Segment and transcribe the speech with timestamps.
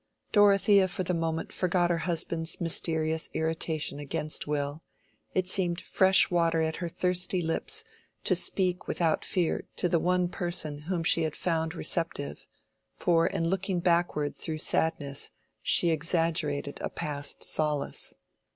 [0.31, 4.81] Dorothea for the moment forgot her husband's mysterious irritation against Will:
[5.35, 7.83] it seemed fresh water at her thirsty lips
[8.23, 12.47] to speak without fear to the one person whom she had found receptive;
[12.97, 15.29] for in looking backward through sadness
[15.61, 18.15] she exaggerated a past solace.